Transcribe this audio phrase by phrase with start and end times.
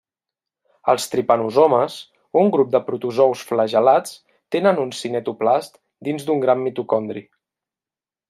[0.91, 1.97] Els tripanosomes,
[2.41, 4.15] un grup de protozous flagel·lats
[4.55, 7.23] tenen un cinetoplast dins d'un gran mitocondri.